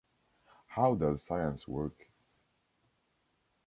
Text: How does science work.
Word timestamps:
How 0.65 0.95
does 0.95 1.21
science 1.21 1.67
work. 1.67 2.07